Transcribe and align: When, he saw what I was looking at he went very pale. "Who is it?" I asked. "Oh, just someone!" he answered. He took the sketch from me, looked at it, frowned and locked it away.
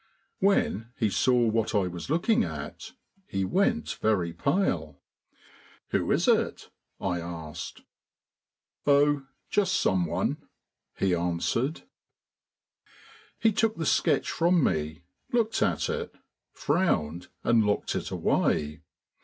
When, 0.39 0.87
he 0.97 1.11
saw 1.11 1.45
what 1.45 1.75
I 1.75 1.85
was 1.85 2.09
looking 2.09 2.43
at 2.43 2.93
he 3.27 3.45
went 3.45 3.93
very 4.01 4.33
pale. 4.33 4.99
"Who 5.89 6.11
is 6.11 6.27
it?" 6.27 6.71
I 6.99 7.19
asked. 7.19 7.81
"Oh, 8.87 9.27
just 9.51 9.75
someone!" 9.79 10.37
he 10.97 11.13
answered. 11.13 11.83
He 13.39 13.51
took 13.51 13.75
the 13.75 13.85
sketch 13.85 14.31
from 14.31 14.63
me, 14.63 15.03
looked 15.31 15.61
at 15.61 15.87
it, 15.87 16.15
frowned 16.51 17.27
and 17.43 17.63
locked 17.63 17.93
it 17.95 18.09
away. 18.09 18.81